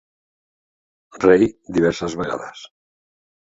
[1.27, 1.45] Rei
[1.79, 2.67] diverses vegades.